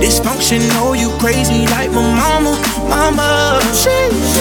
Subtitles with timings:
[0.00, 2.58] Dysfunctional, oh, you crazy like my mama,
[2.88, 3.60] mama.
[3.72, 4.31] Sheesh.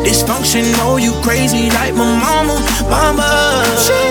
[0.00, 4.01] Dysfunctional, oh, you crazy like my mama, mama.